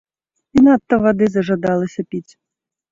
І 0.59 0.63
надта 0.69 0.95
вады 1.05 1.25
зажадалася 1.37 2.01
піць. 2.13 2.29